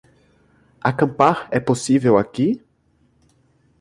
Acampar 0.81 1.47
é 1.51 1.59
possível 1.59 2.17
aqui? 2.17 2.59